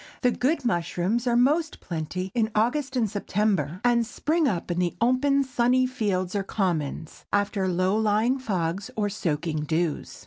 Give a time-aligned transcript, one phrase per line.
[0.23, 4.95] The good mushrooms are most plenty in August and September, and spring up in the
[4.99, 10.19] open, sunny fields or commons, after low lying fogs or soaking dews.